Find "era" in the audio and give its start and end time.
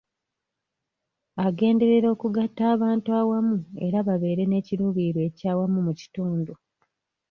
3.85-3.97